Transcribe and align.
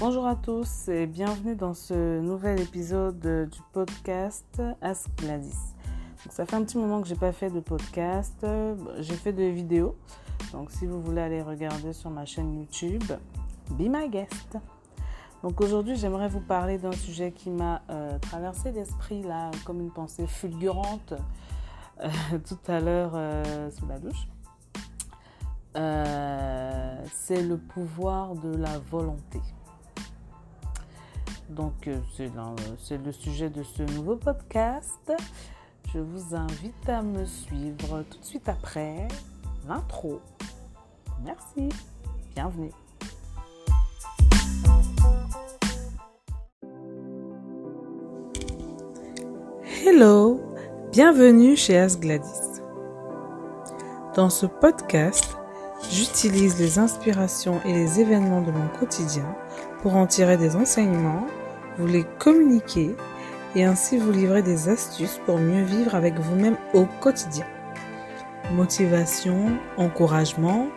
Bonjour 0.00 0.26
à 0.26 0.34
tous 0.34 0.88
et 0.88 1.06
bienvenue 1.06 1.54
dans 1.54 1.72
ce 1.72 2.20
nouvel 2.20 2.60
épisode 2.60 3.20
du 3.20 3.58
podcast 3.72 4.60
Ask 4.82 5.08
Gladys. 5.16 5.54
Donc, 6.24 6.32
ça 6.32 6.44
fait 6.44 6.56
un 6.56 6.64
petit 6.64 6.76
moment 6.76 7.00
que 7.00 7.06
j'ai 7.06 7.14
pas 7.14 7.30
fait 7.30 7.48
de 7.48 7.60
podcast, 7.60 8.44
j'ai 8.98 9.14
fait 9.14 9.32
des 9.32 9.52
vidéos. 9.52 9.96
Donc 10.50 10.72
si 10.72 10.86
vous 10.86 11.00
voulez 11.00 11.20
aller 11.20 11.42
regarder 11.42 11.92
sur 11.92 12.10
ma 12.10 12.24
chaîne 12.24 12.58
YouTube, 12.58 13.04
be 13.70 13.82
my 13.82 14.08
guest. 14.10 14.58
Donc 15.44 15.60
aujourd'hui, 15.60 15.94
j'aimerais 15.94 16.28
vous 16.28 16.40
parler 16.40 16.76
d'un 16.76 16.92
sujet 16.92 17.30
qui 17.30 17.50
m'a 17.50 17.82
euh, 17.90 18.18
traversé 18.18 18.72
l'esprit 18.72 19.22
là 19.22 19.52
comme 19.64 19.80
une 19.80 19.92
pensée 19.92 20.26
fulgurante 20.26 21.14
euh, 22.00 22.08
tout 22.48 22.58
à 22.66 22.80
l'heure 22.80 23.12
euh, 23.14 23.70
sous 23.70 23.86
la 23.86 23.98
douche. 24.00 24.26
c'est 27.12 27.42
le 27.42 27.58
pouvoir 27.58 28.34
de 28.34 28.56
la 28.56 28.78
volonté. 28.90 29.40
Donc, 31.54 31.86
euh, 31.86 31.98
c'est 32.78 32.98
le 32.98 33.12
sujet 33.12 33.48
de 33.48 33.62
ce 33.62 33.82
nouveau 33.82 34.16
podcast. 34.16 35.12
Je 35.92 36.00
vous 36.00 36.34
invite 36.34 36.88
à 36.88 37.00
me 37.00 37.24
suivre 37.24 38.02
tout 38.10 38.18
de 38.18 38.24
suite 38.24 38.48
après 38.48 39.06
l'intro. 39.68 40.20
Merci. 41.24 41.68
Bienvenue. 42.34 42.72
Hello, 49.86 50.40
bienvenue 50.90 51.56
chez 51.56 51.78
As 51.78 51.96
Gladys. 52.00 52.60
Dans 54.16 54.30
ce 54.30 54.46
podcast, 54.46 55.36
j'utilise 55.92 56.58
les 56.58 56.80
inspirations 56.80 57.60
et 57.64 57.72
les 57.72 58.00
événements 58.00 58.42
de 58.42 58.50
mon 58.50 58.66
quotidien 58.80 59.36
pour 59.82 59.94
en 59.94 60.06
tirer 60.06 60.36
des 60.36 60.56
enseignements, 60.56 61.26
vous 61.78 61.86
les 61.86 62.04
communiquer 62.18 62.94
et 63.56 63.64
ainsi 63.64 63.98
vous 63.98 64.12
livrer 64.12 64.42
des 64.42 64.68
astuces 64.68 65.20
pour 65.26 65.38
mieux 65.38 65.64
vivre 65.64 65.94
avec 65.94 66.18
vous-même 66.18 66.56
au 66.72 66.86
quotidien. 67.00 67.46
Motivation, 68.52 69.58
encouragement, 69.76 70.68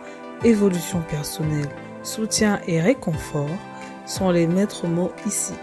évolution 0.44 1.00
personnelle, 1.02 1.68
soutien 2.02 2.60
et 2.66 2.80
réconfort 2.80 3.50
sont 4.06 4.30
les 4.30 4.46
maîtres 4.46 4.86
mots 4.86 5.12
ici. 5.26 5.54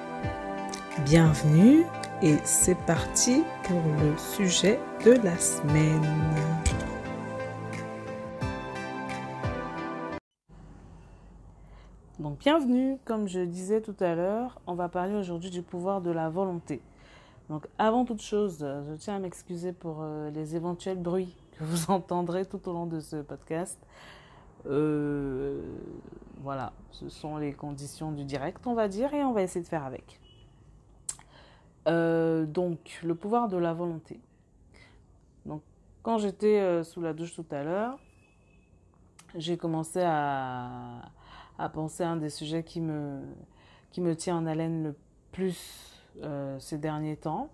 Bienvenue 1.03 1.83
et 2.21 2.35
c'est 2.43 2.77
parti 2.77 3.43
pour 3.63 3.81
le 4.01 4.17
sujet 4.17 4.79
de 5.03 5.13
la 5.23 5.37
semaine. 5.37 6.84
Donc 12.25 12.39
bienvenue, 12.39 12.97
comme 13.05 13.27
je 13.27 13.41
disais 13.41 13.81
tout 13.81 13.95
à 13.99 14.15
l'heure, 14.15 14.59
on 14.65 14.73
va 14.73 14.89
parler 14.89 15.13
aujourd'hui 15.13 15.51
du 15.51 15.61
pouvoir 15.61 16.01
de 16.01 16.09
la 16.09 16.27
volonté. 16.27 16.81
Donc 17.49 17.67
avant 17.77 18.03
toute 18.03 18.23
chose, 18.23 18.57
je 18.61 18.95
tiens 18.95 19.17
à 19.17 19.19
m'excuser 19.19 19.73
pour 19.73 19.99
euh, 20.01 20.31
les 20.31 20.55
éventuels 20.55 20.97
bruits 20.97 21.35
que 21.51 21.63
vous 21.63 21.85
entendrez 21.91 22.43
tout 22.47 22.67
au 22.67 22.73
long 22.73 22.87
de 22.87 22.99
ce 22.99 23.17
podcast. 23.17 23.77
Euh, 24.65 25.61
voilà, 26.41 26.73
ce 26.89 27.09
sont 27.09 27.37
les 27.37 27.53
conditions 27.53 28.11
du 28.11 28.23
direct, 28.23 28.65
on 28.65 28.73
va 28.73 28.87
dire, 28.87 29.13
et 29.13 29.23
on 29.23 29.31
va 29.31 29.43
essayer 29.43 29.61
de 29.61 29.69
faire 29.69 29.85
avec. 29.85 30.19
Euh, 31.87 32.47
donc, 32.47 33.01
le 33.03 33.13
pouvoir 33.13 33.49
de 33.49 33.57
la 33.57 33.75
volonté. 33.75 34.19
Donc, 35.45 35.61
quand 36.01 36.17
j'étais 36.17 36.83
sous 36.83 37.01
la 37.01 37.13
douche 37.13 37.35
tout 37.35 37.45
à 37.51 37.63
l'heure, 37.63 37.99
j'ai 39.35 39.57
commencé 39.57 40.01
à, 40.01 41.03
à 41.57 41.69
penser 41.69 42.03
à 42.03 42.09
un 42.09 42.17
des 42.17 42.29
sujets 42.29 42.63
qui 42.63 42.81
me, 42.81 43.21
qui 43.91 44.01
me 44.01 44.15
tient 44.15 44.37
en 44.37 44.45
haleine 44.45 44.83
le 44.83 44.95
plus 45.31 46.01
euh, 46.23 46.57
ces 46.59 46.77
derniers 46.77 47.17
temps. 47.17 47.49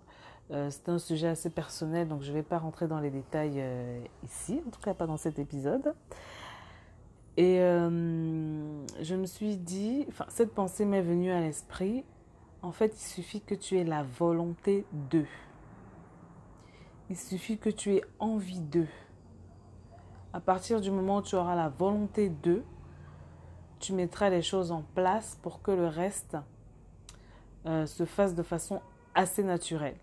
Euh, 0.50 0.70
c'est 0.70 0.88
un 0.88 0.98
sujet 0.98 1.28
assez 1.28 1.50
personnel, 1.50 2.08
donc 2.08 2.22
je 2.22 2.30
ne 2.30 2.36
vais 2.36 2.42
pas 2.42 2.58
rentrer 2.58 2.86
dans 2.86 3.00
les 3.00 3.10
détails 3.10 3.56
euh, 3.56 4.04
ici, 4.24 4.60
en 4.66 4.70
tout 4.70 4.80
cas 4.80 4.94
pas 4.94 5.06
dans 5.06 5.16
cet 5.16 5.38
épisode. 5.38 5.94
Et 7.38 7.56
je 7.56 9.14
me 9.14 9.24
suis 9.24 9.56
dit, 9.56 10.04
enfin, 10.08 10.26
cette 10.28 10.52
pensée 10.52 10.84
m'est 10.84 11.00
venue 11.00 11.30
à 11.30 11.40
l'esprit. 11.40 12.04
En 12.60 12.72
fait, 12.72 12.92
il 12.94 13.06
suffit 13.06 13.40
que 13.40 13.54
tu 13.54 13.78
aies 13.78 13.84
la 13.84 14.02
volonté 14.02 14.84
d'eux. 14.92 15.26
Il 17.08 17.16
suffit 17.16 17.56
que 17.56 17.70
tu 17.70 17.94
aies 17.94 18.04
envie 18.18 18.60
d'eux. 18.60 18.88
À 20.34 20.40
partir 20.40 20.82
du 20.82 20.90
moment 20.90 21.18
où 21.18 21.22
tu 21.22 21.34
auras 21.34 21.54
la 21.54 21.70
volonté 21.70 22.28
d'eux, 22.28 22.64
tu 23.82 23.92
mettras 23.92 24.30
les 24.30 24.42
choses 24.42 24.70
en 24.70 24.84
place 24.94 25.38
pour 25.42 25.60
que 25.60 25.72
le 25.72 25.88
reste 25.88 26.36
euh, 27.66 27.84
se 27.84 28.04
fasse 28.04 28.34
de 28.34 28.42
façon 28.42 28.80
assez 29.14 29.42
naturelle. 29.42 29.96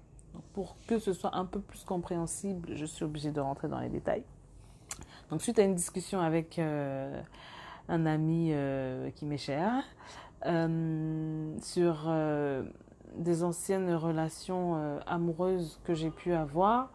pour 0.54 0.76
que 0.86 1.00
ce 1.00 1.12
soit 1.14 1.36
un 1.36 1.46
peu 1.46 1.60
plus 1.60 1.84
compréhensible, 1.84 2.76
je 2.76 2.86
suis 2.86 3.04
obligée 3.04 3.32
de 3.32 3.40
rentrer 3.40 3.68
dans 3.68 3.80
les 3.80 3.90
détails. 3.90 4.24
Donc, 5.32 5.42
suite 5.42 5.58
à 5.58 5.64
une 5.64 5.76
discussion 5.76 6.20
avec 6.20 6.60
euh, 6.60 7.20
un 7.88 8.06
ami 8.06 8.50
euh, 8.52 9.10
qui 9.12 9.26
m'est 9.26 9.38
cher 9.38 9.84
sur 11.62 12.10
des 13.18 13.44
anciennes 13.44 13.94
relations 13.94 15.02
amoureuses 15.06 15.82
que 15.84 15.94
j'ai 15.94 16.12
pu 16.12 16.32
avoir 16.32 16.92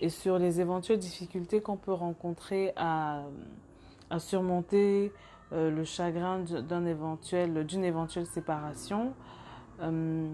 et 0.00 0.08
sur 0.08 0.38
les 0.38 0.60
éventuelles 0.60 1.00
difficultés 1.00 1.60
qu'on 1.60 1.76
peut 1.76 1.92
rencontrer 1.92 2.72
à, 2.76 3.24
à 4.08 4.20
surmonter 4.20 5.10
euh, 5.52 5.70
le 5.70 5.84
chagrin 5.84 6.44
éventuel, 6.86 7.64
d'une 7.66 7.84
éventuelle 7.84 8.26
séparation. 8.26 9.14
Euh, 9.80 10.28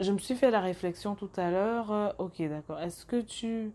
je 0.00 0.12
me 0.12 0.18
suis 0.18 0.34
fait 0.34 0.50
la 0.50 0.60
réflexion 0.60 1.14
tout 1.14 1.30
à 1.36 1.50
l'heure, 1.50 1.90
euh, 1.90 2.10
ok 2.18 2.40
d'accord, 2.48 2.80
est-ce 2.80 3.04
que 3.04 3.20
tu, 3.20 3.72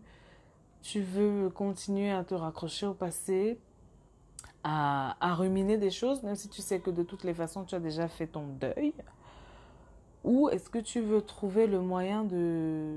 tu 0.82 1.02
veux 1.02 1.50
continuer 1.50 2.10
à 2.10 2.24
te 2.24 2.34
raccrocher 2.34 2.86
au 2.86 2.94
passé, 2.94 3.60
à, 4.64 5.16
à 5.20 5.34
ruminer 5.34 5.76
des 5.76 5.90
choses, 5.90 6.22
même 6.22 6.36
si 6.36 6.48
tu 6.48 6.62
sais 6.62 6.80
que 6.80 6.90
de 6.90 7.02
toutes 7.02 7.24
les 7.24 7.34
façons 7.34 7.64
tu 7.64 7.74
as 7.74 7.80
déjà 7.80 8.08
fait 8.08 8.26
ton 8.26 8.46
deuil, 8.46 8.94
ou 10.24 10.48
est-ce 10.48 10.70
que 10.70 10.78
tu 10.78 11.00
veux 11.00 11.20
trouver 11.20 11.66
le 11.66 11.80
moyen 11.80 12.24
de 12.24 12.96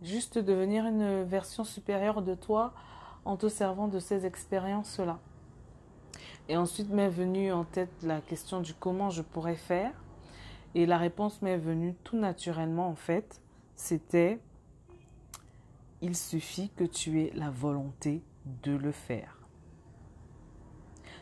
juste 0.00 0.38
devenir 0.38 0.86
une 0.86 1.24
version 1.24 1.64
supérieure 1.64 2.22
de 2.22 2.34
toi 2.34 2.72
en 3.28 3.36
te 3.36 3.48
servant 3.48 3.88
de 3.88 3.98
ces 3.98 4.24
expériences-là. 4.24 5.18
Et 6.48 6.56
ensuite 6.56 6.88
m'est 6.88 7.10
venue 7.10 7.52
en 7.52 7.64
tête 7.64 7.92
la 8.02 8.22
question 8.22 8.62
du 8.62 8.72
comment 8.72 9.10
je 9.10 9.20
pourrais 9.20 9.54
faire. 9.54 9.92
Et 10.74 10.86
la 10.86 10.96
réponse 10.96 11.42
m'est 11.42 11.58
venue 11.58 11.94
tout 12.04 12.16
naturellement 12.16 12.88
en 12.88 12.94
fait. 12.94 13.42
C'était 13.76 14.40
il 16.00 16.16
suffit 16.16 16.70
que 16.70 16.84
tu 16.84 17.20
aies 17.20 17.32
la 17.34 17.50
volonté 17.50 18.22
de 18.62 18.72
le 18.72 18.92
faire. 18.92 19.36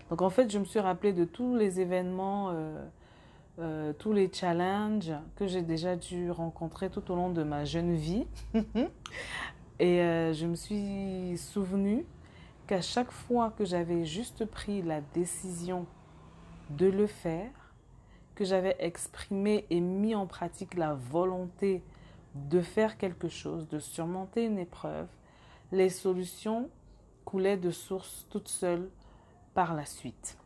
Donc 0.08 0.22
en 0.22 0.30
fait, 0.30 0.48
je 0.48 0.60
me 0.60 0.64
suis 0.64 0.78
rappelé 0.78 1.12
de 1.12 1.24
tous 1.24 1.56
les 1.56 1.80
événements, 1.80 2.50
euh, 2.50 2.84
euh, 3.58 3.92
tous 3.94 4.12
les 4.12 4.30
challenges 4.32 5.12
que 5.34 5.48
j'ai 5.48 5.62
déjà 5.62 5.96
dû 5.96 6.30
rencontrer 6.30 6.88
tout 6.88 7.10
au 7.10 7.16
long 7.16 7.30
de 7.30 7.42
ma 7.42 7.64
jeune 7.64 7.94
vie. 7.96 8.28
Et 9.78 10.00
euh, 10.00 10.32
je 10.32 10.46
me 10.46 10.54
suis 10.54 11.36
souvenu 11.36 12.06
qu'à 12.66 12.80
chaque 12.80 13.10
fois 13.10 13.52
que 13.56 13.64
j'avais 13.64 14.04
juste 14.04 14.44
pris 14.44 14.82
la 14.82 15.00
décision 15.00 15.86
de 16.70 16.86
le 16.86 17.06
faire, 17.06 17.50
que 18.34 18.44
j'avais 18.44 18.76
exprimé 18.78 19.66
et 19.70 19.80
mis 19.80 20.14
en 20.14 20.26
pratique 20.26 20.74
la 20.74 20.94
volonté 20.94 21.82
de 22.34 22.60
faire 22.60 22.98
quelque 22.98 23.28
chose, 23.28 23.68
de 23.68 23.78
surmonter 23.78 24.44
une 24.44 24.58
épreuve, 24.58 25.08
les 25.72 25.88
solutions 25.88 26.68
coulaient 27.24 27.56
de 27.56 27.70
source 27.70 28.26
toutes 28.30 28.48
seules 28.48 28.88
par 29.54 29.74
la 29.74 29.84
suite. 29.84 30.38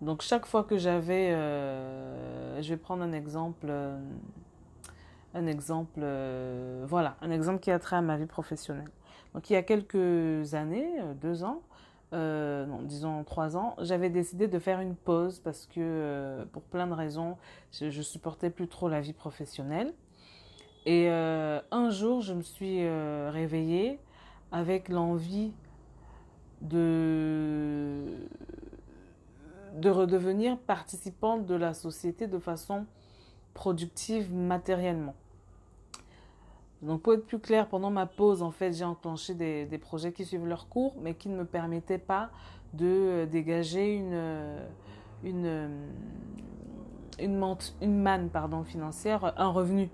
Donc 0.00 0.22
chaque 0.22 0.46
fois 0.46 0.64
que 0.64 0.78
j'avais, 0.78 1.30
euh, 1.32 2.62
je 2.62 2.70
vais 2.70 2.78
prendre 2.78 3.02
un 3.02 3.12
exemple, 3.12 3.66
euh, 3.68 4.00
un 5.34 5.46
exemple, 5.46 6.00
euh, 6.02 6.84
voilà, 6.88 7.16
un 7.20 7.30
exemple 7.30 7.60
qui 7.60 7.70
a 7.70 7.78
trait 7.78 7.96
à 7.96 8.00
ma 8.00 8.16
vie 8.16 8.26
professionnelle. 8.26 8.90
Donc 9.34 9.48
il 9.48 9.52
y 9.52 9.56
a 9.56 9.62
quelques 9.62 10.54
années, 10.54 11.00
euh, 11.00 11.14
deux 11.14 11.44
ans, 11.44 11.62
euh, 12.12 12.66
disons 12.82 13.22
trois 13.22 13.56
ans, 13.56 13.76
j'avais 13.80 14.10
décidé 14.10 14.48
de 14.48 14.58
faire 14.58 14.80
une 14.80 14.96
pause 14.96 15.38
parce 15.38 15.66
que 15.66 16.44
pour 16.52 16.62
plein 16.62 16.88
de 16.88 16.92
raisons, 16.92 17.36
je, 17.72 17.86
ne 17.86 17.90
supportais 17.90 18.50
plus 18.50 18.66
trop 18.66 18.88
la 18.88 19.00
vie 19.00 19.12
professionnelle. 19.12 19.94
Et 20.86 21.08
un 21.10 21.90
jour, 21.90 22.22
je 22.22 22.32
me 22.32 22.42
suis 22.42 22.88
réveillée 23.28 24.00
avec 24.50 24.88
l'envie 24.88 25.52
de 26.62 28.02
de 29.76 29.88
redevenir 29.88 30.58
participante 30.58 31.46
de 31.46 31.54
la 31.54 31.74
société 31.74 32.26
de 32.26 32.38
façon 32.38 32.86
productive 33.54 34.32
matériellement. 34.32 35.14
Donc 36.82 37.02
pour 37.02 37.12
être 37.12 37.26
plus 37.26 37.38
clair, 37.38 37.68
pendant 37.68 37.90
ma 37.90 38.06
pause, 38.06 38.42
en 38.42 38.50
fait, 38.50 38.72
j'ai 38.72 38.84
enclenché 38.84 39.34
des, 39.34 39.78
projets 39.78 40.12
qui 40.12 40.24
suivent 40.24 40.46
leur 40.46 40.68
cours, 40.68 40.94
mais 41.00 41.14
qui 41.14 41.28
ne 41.28 41.36
me 41.36 41.44
permettaient 41.44 41.98
pas 41.98 42.30
de 42.72 42.86
euh, 42.86 43.26
dégager 43.26 43.96
une, 43.96 44.14
euh, 44.14 44.66
une, 45.22 45.46
euh, 45.46 45.68
une, 47.18 48.02
manne 48.02 48.30
pardon, 48.30 48.64
financière, 48.64 49.34
un 49.36 49.48
revenu 49.48 49.90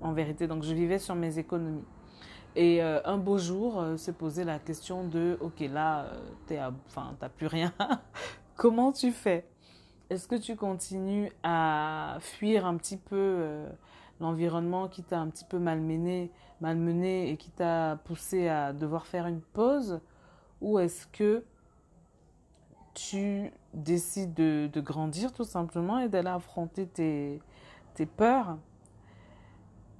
en 0.00 0.12
vérité. 0.12 0.46
Donc 0.46 0.62
je 0.62 0.72
vivais 0.72 0.98
sur 0.98 1.14
mes 1.14 1.38
économies. 1.38 1.84
Et 2.56 2.82
un 2.82 3.16
beau 3.16 3.38
jour, 3.38 3.80
s'est 3.96 4.12
posé 4.12 4.42
la 4.42 4.58
question 4.58 5.06
de, 5.06 5.38
ok, 5.40 5.60
là, 5.72 6.06
tu 6.48 6.54
n'as 6.54 7.28
plus 7.28 7.46
rien. 7.46 7.72
Comment 8.56 8.90
tu 8.90 9.12
fais? 9.12 9.49
Est-ce 10.10 10.26
que 10.26 10.34
tu 10.34 10.56
continues 10.56 11.30
à 11.44 12.18
fuir 12.18 12.66
un 12.66 12.76
petit 12.76 12.96
peu 12.96 13.64
l'environnement 14.18 14.88
qui 14.88 15.04
t'a 15.04 15.20
un 15.20 15.28
petit 15.28 15.44
peu 15.44 15.60
malmené, 15.60 16.32
malmené 16.60 17.30
et 17.30 17.36
qui 17.36 17.50
t'a 17.50 17.96
poussé 18.04 18.48
à 18.48 18.72
devoir 18.72 19.06
faire 19.06 19.28
une 19.28 19.40
pause? 19.40 20.00
Ou 20.60 20.80
est-ce 20.80 21.06
que 21.06 21.44
tu 22.92 23.52
décides 23.72 24.34
de, 24.34 24.80
grandir 24.80 25.32
tout 25.32 25.44
simplement 25.44 26.00
et 26.00 26.08
d'aller 26.08 26.28
affronter 26.28 26.88
tes, 26.88 27.40
tes 27.94 28.06
peurs? 28.06 28.58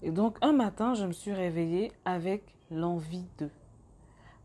Et 0.02 0.10
donc 0.10 0.38
un 0.42 0.52
matin, 0.52 0.94
je 0.94 1.06
me 1.06 1.12
suis 1.12 1.32
réveillée 1.32 1.92
avec 2.04 2.56
l'envie 2.72 3.28
de, 3.38 3.48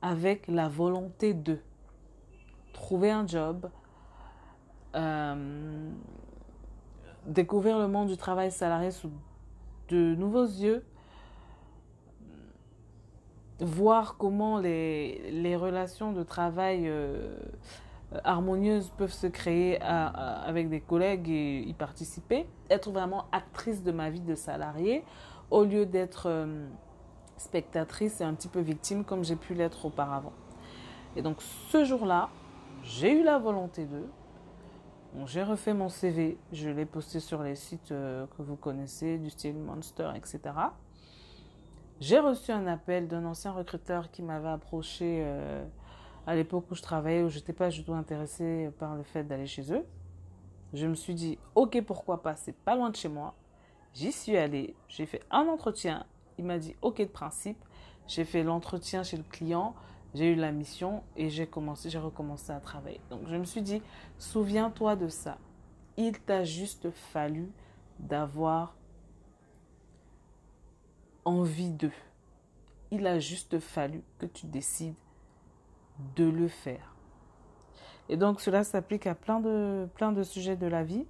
avec 0.03 0.47
la 0.47 0.67
volonté 0.67 1.33
de 1.33 1.57
trouver 2.71 3.09
un 3.09 3.25
job, 3.25 3.67
euh, 4.95 5.89
découvrir 7.25 7.79
le 7.79 7.87
monde 7.87 8.07
du 8.07 8.17
travail 8.17 8.51
salarié 8.51 8.91
sous 8.91 9.11
de 9.89 10.15
nouveaux 10.15 10.45
yeux, 10.45 10.83
voir 13.59 14.17
comment 14.17 14.59
les, 14.59 15.31
les 15.31 15.55
relations 15.55 16.11
de 16.11 16.23
travail 16.23 16.87
euh, 16.87 17.37
harmonieuses 18.23 18.91
peuvent 18.97 19.13
se 19.13 19.27
créer 19.27 19.81
avec 19.81 20.69
des 20.69 20.79
collègues 20.79 21.29
et 21.29 21.59
y 21.61 21.73
participer, 21.73 22.45
être 22.69 22.91
vraiment 22.91 23.25
actrice 23.31 23.83
de 23.83 23.91
ma 23.91 24.09
vie 24.09 24.21
de 24.21 24.35
salarié 24.35 25.03
au 25.51 25.63
lieu 25.63 25.85
d'être 25.85 26.27
euh, 26.27 26.67
spectatrice 27.37 28.21
et 28.21 28.23
un 28.23 28.33
petit 28.33 28.47
peu 28.47 28.59
victime 28.59 29.03
comme 29.03 29.23
j'ai 29.23 29.35
pu 29.35 29.53
l'être 29.53 29.85
auparavant. 29.85 30.33
Et 31.15 31.21
donc 31.21 31.37
ce 31.69 31.83
jour-là, 31.83 32.29
j'ai 32.83 33.19
eu 33.19 33.23
la 33.23 33.37
volonté 33.37 33.85
de, 33.85 34.03
j'ai 35.25 35.43
refait 35.43 35.73
mon 35.73 35.89
CV, 35.89 36.37
je 36.51 36.69
l'ai 36.69 36.85
posté 36.85 37.19
sur 37.19 37.41
les 37.41 37.55
sites 37.55 37.91
euh, 37.91 38.25
que 38.37 38.41
vous 38.41 38.55
connaissez, 38.55 39.17
du 39.17 39.29
style 39.29 39.55
Monster, 39.55 40.11
etc. 40.15 40.39
J'ai 41.99 42.19
reçu 42.19 42.51
un 42.51 42.67
appel 42.67 43.07
d'un 43.07 43.25
ancien 43.25 43.51
recruteur 43.51 44.11
qui 44.11 44.21
m'avait 44.21 44.49
approché 44.49 45.21
euh, 45.23 45.65
à 46.27 46.35
l'époque 46.35 46.65
où 46.69 46.75
je 46.75 46.81
travaillais, 46.81 47.23
où 47.23 47.29
je 47.29 47.37
n'étais 47.37 47.53
pas 47.53 47.69
du 47.69 47.83
tout 47.83 47.93
intéressée 47.93 48.69
par 48.79 48.95
le 48.95 49.03
fait 49.03 49.23
d'aller 49.23 49.47
chez 49.47 49.71
eux. 49.73 49.85
Je 50.73 50.87
me 50.87 50.95
suis 50.95 51.13
dit, 51.13 51.37
ok, 51.55 51.81
pourquoi 51.83 52.21
pas, 52.21 52.35
c'est 52.35 52.55
pas 52.55 52.75
loin 52.75 52.89
de 52.89 52.95
chez 52.95 53.07
moi. 53.07 53.35
J'y 53.93 54.11
suis 54.11 54.35
allée, 54.35 54.75
j'ai 54.89 55.05
fait 55.05 55.21
un 55.31 55.47
entretien, 55.47 56.05
il 56.37 56.45
m'a 56.45 56.57
dit, 56.57 56.75
ok 56.81 56.97
de 56.97 57.05
principe. 57.05 57.63
J'ai 58.07 58.25
fait 58.25 58.43
l'entretien 58.43 59.03
chez 59.03 59.17
le 59.17 59.23
client, 59.23 59.73
j'ai 60.15 60.31
eu 60.31 60.35
la 60.35 60.51
mission 60.51 61.03
et 61.17 61.29
j'ai 61.29 61.45
commencé, 61.45 61.89
j'ai 61.89 61.99
recommencé 61.99 62.51
à 62.51 62.59
travailler. 62.61 63.01
Donc 63.09 63.27
je 63.27 63.35
me 63.35 63.43
suis 63.43 63.61
dit, 63.61 63.81
souviens-toi 64.17 64.95
de 64.95 65.09
ça. 65.09 65.37
Il 65.97 66.17
t'a 66.19 66.43
juste 66.43 66.89
fallu 66.89 67.51
d'avoir 67.99 68.75
envie 71.25 71.69
d'eux. 71.69 71.91
Il 72.91 73.05
a 73.07 73.19
juste 73.19 73.59
fallu 73.59 74.03
que 74.17 74.25
tu 74.25 74.45
décides 74.45 74.95
de 76.15 76.23
le 76.23 76.47
faire. 76.47 76.95
Et 78.07 78.15
donc 78.15 78.39
cela 78.39 78.63
s'applique 78.63 79.07
à 79.07 79.15
plein 79.15 79.41
de, 79.41 79.87
plein 79.95 80.13
de 80.13 80.23
sujets 80.23 80.55
de 80.55 80.67
la 80.67 80.83
vie. 80.83 81.05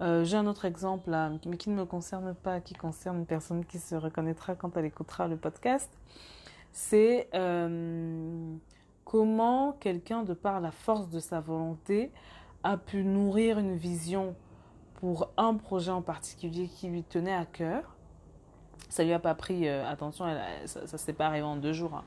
Euh, 0.00 0.24
j'ai 0.24 0.36
un 0.36 0.46
autre 0.46 0.64
exemple, 0.64 1.10
là, 1.10 1.30
mais 1.44 1.56
qui 1.56 1.68
ne 1.68 1.74
me 1.74 1.84
concerne 1.84 2.34
pas, 2.34 2.60
qui 2.60 2.74
concerne 2.74 3.18
une 3.18 3.26
personne 3.26 3.64
qui 3.64 3.78
se 3.78 3.96
reconnaîtra 3.96 4.54
quand 4.54 4.76
elle 4.76 4.84
écoutera 4.84 5.26
le 5.26 5.36
podcast 5.36 5.90
c'est 6.72 7.28
euh, 7.34 8.54
comment 9.04 9.72
quelqu'un, 9.80 10.22
de 10.22 10.34
par 10.34 10.60
la 10.60 10.70
force 10.70 11.08
de 11.08 11.20
sa 11.20 11.40
volonté, 11.40 12.10
a 12.62 12.76
pu 12.76 13.04
nourrir 13.04 13.58
une 13.58 13.76
vision 13.76 14.34
pour 14.94 15.30
un 15.36 15.54
projet 15.54 15.90
en 15.90 16.02
particulier 16.02 16.68
qui 16.68 16.88
lui 16.88 17.02
tenait 17.02 17.34
à 17.34 17.44
cœur. 17.44 17.96
Ça 18.88 19.04
lui 19.04 19.12
a 19.12 19.18
pas 19.18 19.34
pris, 19.34 19.68
euh, 19.68 19.88
attention, 19.88 20.24
ça, 20.66 20.80
ne 20.82 20.96
s'est 20.96 21.12
pas 21.12 21.26
arrivé 21.26 21.44
en 21.44 21.56
deux 21.56 21.72
jours. 21.72 21.94
Hein. 21.94 22.04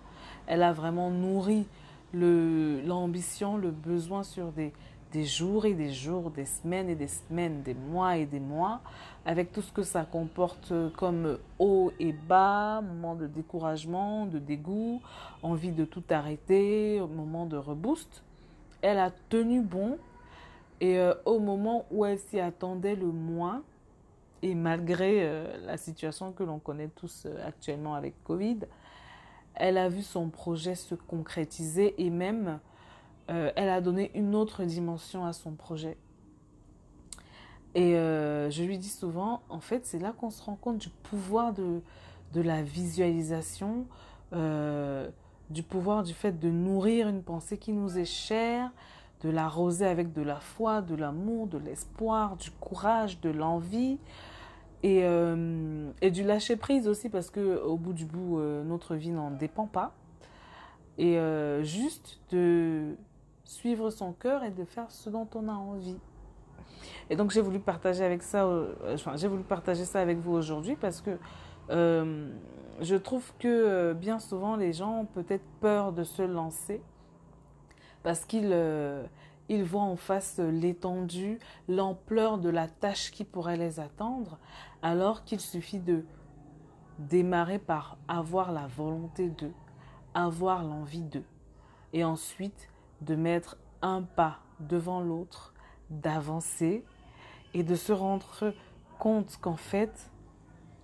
Elle 0.47 0.63
a 0.63 0.73
vraiment 0.73 1.09
nourri 1.09 1.67
l'ambition, 2.13 3.57
le 3.57 3.71
besoin 3.71 4.23
sur 4.23 4.51
des, 4.51 4.73
des 5.11 5.25
jours 5.25 5.65
et 5.65 5.73
des 5.73 5.91
jours, 5.91 6.31
des 6.31 6.45
semaines 6.45 6.89
et 6.89 6.95
des 6.95 7.07
semaines, 7.07 7.61
des 7.63 7.73
mois 7.73 8.17
et 8.17 8.25
des 8.25 8.39
mois, 8.39 8.81
avec 9.25 9.51
tout 9.51 9.61
ce 9.61 9.71
que 9.71 9.83
ça 9.83 10.03
comporte 10.03 10.73
comme 10.97 11.37
haut 11.59 11.91
et 11.99 12.13
bas, 12.13 12.81
moment 12.81 13.15
de 13.15 13.27
découragement, 13.27 14.25
de 14.25 14.39
dégoût, 14.39 15.01
envie 15.43 15.71
de 15.71 15.85
tout 15.85 16.03
arrêter, 16.09 16.99
moment 16.99 17.45
de 17.45 17.57
reboost. 17.57 18.23
Elle 18.81 18.99
a 18.99 19.11
tenu 19.29 19.61
bon 19.61 19.97
et 20.79 20.97
euh, 20.97 21.13
au 21.25 21.39
moment 21.39 21.85
où 21.91 22.05
elle 22.05 22.17
s'y 22.17 22.39
attendait 22.39 22.95
le 22.95 23.11
moins, 23.11 23.61
et 24.41 24.55
malgré 24.55 25.23
euh, 25.23 25.45
la 25.65 25.77
situation 25.77 26.31
que 26.31 26.43
l'on 26.43 26.57
connaît 26.57 26.89
tous 26.95 27.27
euh, 27.27 27.47
actuellement 27.47 27.93
avec 27.93 28.15
Covid, 28.23 28.59
elle 29.53 29.77
a 29.77 29.89
vu 29.89 30.01
son 30.01 30.29
projet 30.29 30.73
se 30.73 30.95
concrétiser 30.95 31.93
et 32.03 32.09
même 32.09 32.59
euh, 33.29 33.51
elle 33.55 33.69
a 33.69 33.81
donné 33.81 34.11
une 34.15 34.35
autre 34.35 34.63
dimension 34.63 35.25
à 35.25 35.33
son 35.33 35.51
projet. 35.51 35.97
Et 37.75 37.95
euh, 37.95 38.49
je 38.49 38.63
lui 38.63 38.77
dis 38.77 38.89
souvent, 38.89 39.41
en 39.49 39.59
fait, 39.59 39.85
c'est 39.85 39.99
là 39.99 40.13
qu'on 40.17 40.29
se 40.29 40.43
rend 40.43 40.55
compte 40.55 40.77
du 40.77 40.89
pouvoir 40.89 41.53
de, 41.53 41.81
de 42.33 42.41
la 42.41 42.61
visualisation, 42.61 43.85
euh, 44.33 45.09
du 45.49 45.63
pouvoir 45.63 46.03
du 46.03 46.13
fait 46.13 46.37
de 46.39 46.49
nourrir 46.49 47.07
une 47.07 47.23
pensée 47.23 47.57
qui 47.57 47.71
nous 47.71 47.97
est 47.97 48.05
chère, 48.05 48.71
de 49.21 49.29
l'arroser 49.29 49.85
avec 49.85 50.11
de 50.11 50.21
la 50.21 50.39
foi, 50.39 50.81
de 50.81 50.95
l'amour, 50.95 51.47
de 51.47 51.57
l'espoir, 51.57 52.35
du 52.35 52.51
courage, 52.51 53.21
de 53.21 53.29
l'envie 53.29 53.99
et, 54.83 55.03
et, 56.01 56.09
du 56.09 56.23
lâcher 56.23 56.55
prise 56.55 56.87
aussi 56.87 57.07
parce 57.07 57.29
que 57.29 57.61
au 57.61 57.77
bout 57.77 57.93
du 57.93 58.05
bout, 58.05 58.39
notre 58.39 58.95
vie 58.95 59.11
n'en 59.11 59.29
dépend 59.29 59.67
pas. 59.67 59.93
Et 60.97 61.19
juste 61.61 62.19
de 62.31 62.95
suivre 63.51 63.89
son 63.89 64.13
cœur 64.13 64.43
et 64.43 64.51
de 64.51 64.63
faire 64.63 64.89
ce 64.89 65.09
dont 65.09 65.27
on 65.35 65.49
a 65.49 65.53
envie. 65.53 65.97
Et 67.09 67.15
donc 67.15 67.31
j'ai 67.31 67.41
voulu 67.41 67.59
partager 67.59 68.03
avec 68.03 68.23
ça, 68.23 68.45
euh, 68.45 68.73
enfin, 68.93 69.17
j'ai 69.17 69.27
voulu 69.27 69.43
partager 69.43 69.83
ça 69.83 69.99
avec 69.99 70.19
vous 70.19 70.31
aujourd'hui 70.31 70.75
parce 70.75 71.01
que 71.01 71.17
euh, 71.69 72.31
je 72.79 72.95
trouve 72.95 73.33
que 73.39 73.47
euh, 73.47 73.93
bien 73.93 74.19
souvent 74.19 74.55
les 74.55 74.71
gens 74.71 75.01
ont 75.01 75.05
peut-être 75.05 75.43
peur 75.59 75.91
de 75.91 76.03
se 76.03 76.21
lancer 76.21 76.81
parce 78.03 78.25
qu'ils 78.25 78.55
ils 79.49 79.63
voient 79.65 79.81
en 79.81 79.97
face 79.97 80.39
l'étendue, 80.39 81.37
l'ampleur 81.67 82.37
de 82.37 82.49
la 82.49 82.69
tâche 82.69 83.11
qui 83.11 83.25
pourrait 83.25 83.57
les 83.57 83.81
attendre, 83.81 84.39
alors 84.81 85.25
qu'il 85.25 85.41
suffit 85.41 85.79
de 85.79 86.05
démarrer 86.99 87.59
par 87.59 87.97
avoir 88.07 88.53
la 88.53 88.65
volonté 88.67 89.29
de, 89.29 89.51
avoir 90.13 90.63
l'envie 90.63 91.03
de, 91.03 91.21
et 91.91 92.05
ensuite 92.05 92.70
de 93.01 93.15
mettre 93.15 93.57
un 93.81 94.01
pas 94.01 94.39
devant 94.59 95.01
l'autre, 95.01 95.53
d'avancer 95.89 96.83
et 97.53 97.63
de 97.63 97.75
se 97.75 97.91
rendre 97.91 98.53
compte 98.99 99.37
qu'en 99.41 99.57
fait, 99.57 100.11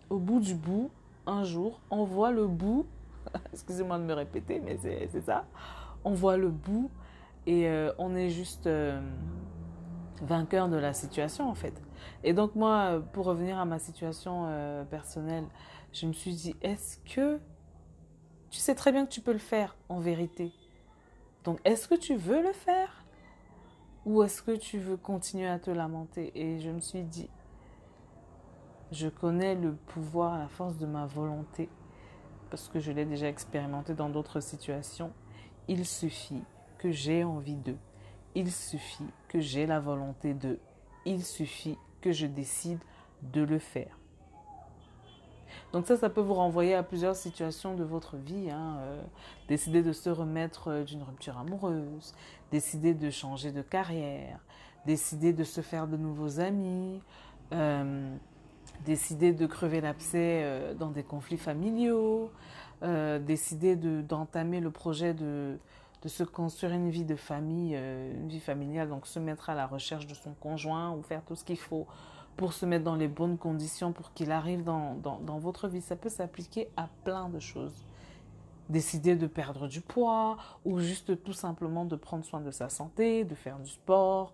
au 0.10 0.18
bout 0.18 0.40
du 0.40 0.56
bout, 0.56 0.90
un 1.26 1.44
jour, 1.44 1.80
on 1.92 2.04
voit 2.04 2.32
le 2.32 2.48
bout, 2.48 2.86
excusez-moi 3.54 4.00
de 4.00 4.04
me 4.04 4.14
répéter, 4.14 4.60
mais 4.60 4.78
c'est 4.78 5.22
ça, 5.22 5.46
on 6.04 6.14
voit 6.14 6.38
le 6.38 6.50
bout 6.50 6.90
et 7.46 7.68
euh, 7.68 7.92
on 7.98 8.16
est 8.16 8.30
juste 8.30 8.68
euh, 8.68 9.00
vainqueur 10.22 10.70
de 10.70 10.78
la 10.78 10.94
situation 10.94 11.50
en 11.50 11.56
fait. 11.56 11.82
Et 12.24 12.34
donc 12.34 12.56
moi, 12.56 13.02
pour 13.14 13.26
revenir 13.26 13.58
à 13.58 13.66
ma 13.66 13.80
situation 13.80 14.46
euh, 14.48 14.84
personnelle, 14.86 15.46
je 15.94 16.06
me 16.08 16.14
suis 16.14 16.34
dit, 16.34 16.56
est-ce 16.62 16.98
que 17.14 17.40
tu 18.50 18.60
sais 18.60 18.76
très 18.76 18.92
bien 18.92 19.06
que 19.06 19.12
tu 19.12 19.22
peux 19.22 19.34
le 19.34 19.40
faire 19.40 19.76
en 19.90 20.00
vérité? 20.00 20.52
Donc, 21.48 21.62
est-ce 21.64 21.88
que 21.88 21.96
tu 21.96 22.18
veux 22.18 22.44
le 22.44 22.52
faire? 22.52 23.06
Ou 24.06 24.22
est-ce 24.22 24.42
que 24.42 24.52
tu 24.54 24.80
veux 24.80 24.98
continuer 24.98 25.48
à 25.48 25.60
te 25.60 25.72
lamenter? 25.72 26.30
Et 26.36 26.60
je 26.60 26.70
me 26.70 26.82
suis 26.82 27.04
dit, 27.04 27.30
je 28.92 29.08
connais 29.08 29.56
le 29.56 29.74
pouvoir, 29.74 30.38
la 30.38 30.50
force 30.50 30.78
de 30.78 30.86
ma 30.86 31.06
volonté, 31.06 31.70
parce 32.50 32.68
que 32.68 32.82
je 32.82 32.92
l'ai 32.92 33.06
déjà 33.06 33.30
expérimenté 33.30 33.94
dans 33.94 34.10
d'autres 34.10 34.42
situations. 34.42 35.14
Il 35.70 35.86
suffit 35.86 36.44
que 36.80 36.92
j'ai 36.92 37.24
envie 37.24 37.56
d'eux. 37.56 37.80
Il 38.36 38.52
suffit 38.52 39.08
que 39.30 39.40
j'ai 39.40 39.66
la 39.66 39.80
volonté 39.80 40.34
d'eux. 40.34 40.60
Il 41.06 41.24
suffit 41.24 41.78
que 42.02 42.12
je 42.12 42.28
décide 42.28 42.80
de 43.22 43.40
le 43.42 43.60
faire. 43.60 43.98
Donc 45.74 45.86
ça, 45.86 45.98
ça 45.98 46.10
peut 46.10 46.22
vous 46.22 46.34
renvoyer 46.34 46.74
à 46.76 46.84
plusieurs 46.84 47.16
situations 47.16 47.76
de 47.76 47.84
votre 47.84 48.18
vie. 48.18 48.50
Hein. 48.50 48.78
Euh, 48.80 49.02
décider 49.48 49.82
de 49.82 49.92
se 49.92 50.10
remettre 50.10 50.70
euh, 50.70 50.84
d'une 50.84 51.04
rupture 51.04 51.38
amoureuse, 51.38 52.14
décider 52.52 52.94
de 52.94 53.10
changer 53.10 53.52
de 53.52 53.62
carrière, 53.62 54.40
décider 54.86 55.34
de 55.34 55.44
se 55.44 55.62
faire 55.62 55.88
de 55.88 55.98
nouveaux 55.98 56.40
amis, 56.40 57.02
euh, 57.54 58.16
décider 58.86 59.34
de 59.34 59.46
crever 59.46 59.82
l'abcès 59.82 60.76
dans 60.78 60.92
des 60.92 61.04
conflits 61.04 61.38
familiaux, 61.38 62.30
décider 62.82 63.76
d'entamer 63.76 64.60
le 64.60 64.70
projet 64.70 65.14
de, 65.14 65.58
de 66.04 66.08
se 66.08 66.24
construire 66.24 66.74
une 66.74 66.90
vie 66.90 67.06
de 67.06 67.16
famille, 67.16 67.76
une 67.76 68.28
vie 68.28 68.40
familiale, 68.40 68.90
donc 68.90 69.08
se 69.08 69.20
mettre 69.20 69.50
à 69.50 69.56
la 69.56 69.66
recherche 69.66 70.06
de 70.06 70.14
son 70.14 70.34
conjoint 70.34 70.92
ou 70.92 71.02
faire 71.02 71.24
tout 71.24 71.36
ce 71.36 71.44
qu'il 71.44 71.58
faut 71.58 71.88
pour 72.38 72.54
se 72.54 72.66
mettre 72.66 72.86
dans 72.86 72.96
les 72.96 73.08
bonnes 73.08 73.38
conditions 73.38 73.92
pour 73.92 74.14
qu'il 74.14 74.32
arrive 74.32 74.64
dans, 74.64 74.96
dans, 74.96 75.40
votre 75.40 75.68
vie. 75.68 75.82
Ça 75.82 75.96
peut 75.96 76.10
s'appliquer 76.10 76.70
à 76.78 76.88
plein 77.04 77.30
de 77.30 77.40
choses. 77.40 77.84
Décider 78.70 79.16
de 79.16 79.28
perdre 79.28 79.68
du 79.68 79.82
poids 79.82 80.38
ou 80.64 80.80
juste 80.80 81.24
tout 81.24 81.34
simplement 81.34 81.84
de 81.86 81.96
prendre 81.96 82.24
soin 82.24 82.42
de 82.42 82.52
sa 82.52 82.70
santé, 82.70 83.24
de 83.24 83.34
faire 83.34 83.60
du 83.60 83.72
sport, 83.72 84.34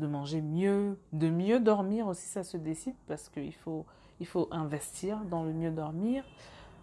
de 0.00 0.06
manger 0.06 0.42
mieux, 0.42 0.98
de 1.12 1.30
mieux 1.30 1.60
dormir 1.60 2.08
aussi, 2.08 2.26
ça 2.26 2.42
se 2.42 2.56
décide 2.56 2.96
parce 3.06 3.28
qu'il 3.28 3.54
faut, 3.54 3.86
il 4.20 4.26
faut 4.26 4.48
investir 4.50 5.20
dans 5.30 5.44
le 5.44 5.52
mieux 5.52 5.70
dormir. 5.70 6.24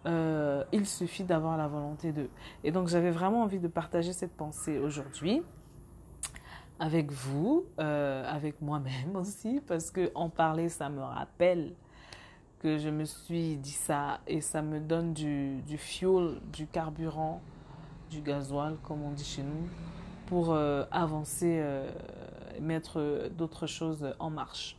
Euh, 0.06 0.64
il 0.72 0.86
suffit 0.86 1.22
d'avoir 1.22 1.56
la 1.56 1.68
volonté 1.68 2.12
de. 2.12 2.28
Et 2.64 2.72
donc 2.72 2.88
j'avais 2.88 3.10
vraiment 3.10 3.42
envie 3.42 3.60
de 3.60 3.68
partager 3.68 4.12
cette 4.12 4.32
pensée 4.32 4.78
aujourd'hui 4.78 5.42
avec 6.82 7.12
vous, 7.12 7.64
euh, 7.78 8.24
avec 8.26 8.60
moi-même 8.60 9.14
aussi, 9.14 9.60
parce 9.68 9.92
que 9.92 10.10
en 10.16 10.28
parler, 10.28 10.68
ça 10.68 10.88
me 10.88 11.00
rappelle 11.00 11.74
que 12.58 12.76
je 12.76 12.88
me 12.88 13.04
suis 13.04 13.56
dit 13.56 13.70
ça 13.70 14.18
et 14.26 14.40
ça 14.40 14.62
me 14.62 14.80
donne 14.80 15.12
du, 15.12 15.62
du 15.62 15.78
fuel, 15.78 16.40
du 16.52 16.66
carburant, 16.66 17.40
du 18.10 18.20
gasoil, 18.20 18.78
comme 18.82 19.04
on 19.04 19.12
dit 19.12 19.24
chez 19.24 19.44
nous, 19.44 19.68
pour 20.26 20.52
euh, 20.52 20.82
avancer, 20.90 21.60
euh, 21.62 21.88
mettre 22.60 23.30
d'autres 23.38 23.68
choses 23.68 24.12
en 24.18 24.30
marche. 24.30 24.76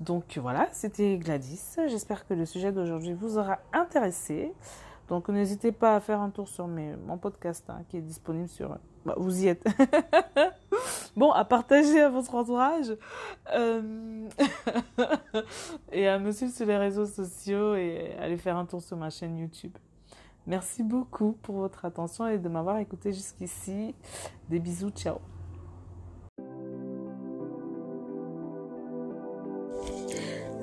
Donc 0.00 0.36
voilà, 0.36 0.68
c'était 0.70 1.16
Gladys. 1.16 1.76
J'espère 1.88 2.26
que 2.26 2.34
le 2.34 2.44
sujet 2.44 2.72
d'aujourd'hui 2.72 3.14
vous 3.14 3.38
aura 3.38 3.58
intéressé. 3.72 4.52
Donc 5.08 5.30
n'hésitez 5.30 5.72
pas 5.72 5.96
à 5.96 6.00
faire 6.00 6.20
un 6.20 6.28
tour 6.28 6.46
sur 6.46 6.68
mon 6.68 7.16
podcast 7.16 7.64
hein, 7.70 7.84
qui 7.88 7.96
est 7.96 8.02
disponible 8.02 8.48
sur... 8.48 8.76
Bah, 9.06 9.14
vous 9.16 9.44
y 9.44 9.48
êtes. 9.48 9.64
bon, 11.16 11.30
à 11.30 11.44
partager 11.44 12.00
à 12.00 12.08
votre 12.08 12.34
entourage 12.34 12.96
euh, 13.54 14.28
et 15.92 16.08
à 16.08 16.18
me 16.18 16.32
suivre 16.32 16.52
sur 16.52 16.66
les 16.66 16.76
réseaux 16.76 17.06
sociaux 17.06 17.74
et 17.74 18.14
aller 18.18 18.36
faire 18.36 18.56
un 18.56 18.66
tour 18.66 18.82
sur 18.82 18.96
ma 18.96 19.10
chaîne 19.10 19.38
YouTube. 19.38 19.72
Merci 20.46 20.82
beaucoup 20.82 21.32
pour 21.42 21.56
votre 21.56 21.84
attention 21.84 22.26
et 22.26 22.38
de 22.38 22.48
m'avoir 22.48 22.78
écouté 22.78 23.12
jusqu'ici. 23.12 23.94
Des 24.48 24.58
bisous, 24.58 24.90
ciao. 24.90 25.18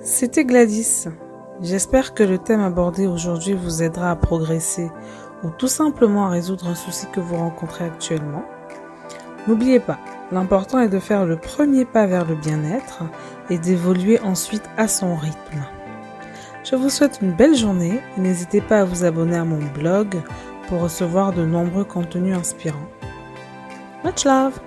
C'était 0.01 0.45
Gladys. 0.45 1.07
J'espère 1.61 2.13
que 2.13 2.23
le 2.23 2.37
thème 2.37 2.61
abordé 2.61 3.07
aujourd'hui 3.07 3.53
vous 3.53 3.83
aidera 3.83 4.11
à 4.11 4.15
progresser 4.15 4.89
ou 5.43 5.49
tout 5.49 5.67
simplement 5.67 6.27
à 6.27 6.29
résoudre 6.29 6.67
un 6.67 6.75
souci 6.75 7.07
que 7.11 7.19
vous 7.19 7.35
rencontrez 7.35 7.85
actuellement. 7.85 8.43
N'oubliez 9.47 9.79
pas, 9.79 9.99
l'important 10.31 10.79
est 10.79 10.89
de 10.89 10.99
faire 10.99 11.25
le 11.25 11.37
premier 11.37 11.85
pas 11.85 12.05
vers 12.05 12.25
le 12.25 12.35
bien-être 12.35 13.03
et 13.49 13.57
d'évoluer 13.57 14.19
ensuite 14.21 14.69
à 14.77 14.87
son 14.87 15.15
rythme. 15.15 15.63
Je 16.63 16.75
vous 16.75 16.89
souhaite 16.89 17.19
une 17.21 17.31
belle 17.31 17.55
journée 17.55 17.99
et 18.17 18.21
n'hésitez 18.21 18.61
pas 18.61 18.79
à 18.79 18.85
vous 18.85 19.05
abonner 19.05 19.37
à 19.37 19.45
mon 19.45 19.63
blog 19.73 20.15
pour 20.67 20.81
recevoir 20.81 21.31
de 21.31 21.45
nombreux 21.45 21.85
contenus 21.85 22.35
inspirants. 22.35 22.89
Much 24.03 24.25
love 24.25 24.59